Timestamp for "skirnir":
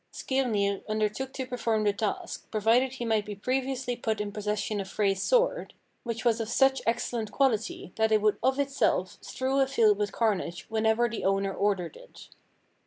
0.11-0.81